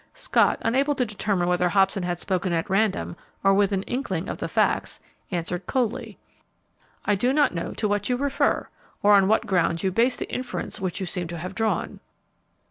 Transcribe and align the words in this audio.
Scott, 0.15 0.57
unable 0.63 0.95
to 0.95 1.05
determine 1.05 1.47
whether 1.47 1.69
Hobson 1.69 2.01
had 2.01 2.17
spoken 2.17 2.51
at 2.53 2.71
random 2.71 3.15
or 3.43 3.53
with 3.53 3.71
an 3.71 3.83
inkling 3.83 4.29
of 4.29 4.39
the 4.39 4.47
facts, 4.47 4.99
answered, 5.29 5.67
coldly, 5.67 6.17
"I 7.05 7.13
do 7.13 7.31
not 7.31 7.53
know 7.53 7.71
to 7.75 7.87
what 7.87 8.09
you 8.09 8.17
refer, 8.17 8.67
or 9.03 9.13
on 9.13 9.27
what 9.27 9.45
grounds 9.45 9.83
you 9.83 9.91
base 9.91 10.17
the 10.17 10.33
inference 10.33 10.79
which 10.81 10.99
you 10.99 11.05
seem 11.05 11.27
to 11.27 11.37
have 11.37 11.53
drawn." 11.53 11.99